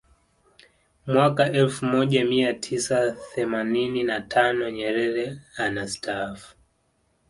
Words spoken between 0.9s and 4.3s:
Mwaka elfu moja mia tisa themanini na